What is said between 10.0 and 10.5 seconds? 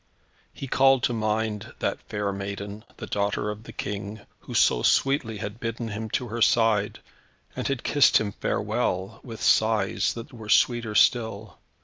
that were